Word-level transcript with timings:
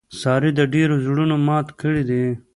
سارې 0.21 0.49
د 0.59 0.61
ډېرو 0.73 0.95
زړونه 1.05 1.35
مات 1.47 1.67
کړي 1.81 2.03
دي. 2.09 2.23